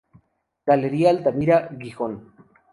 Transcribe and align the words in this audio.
Galería 0.69 1.09
Altamira, 1.11 1.57
Gijón. 1.79 2.13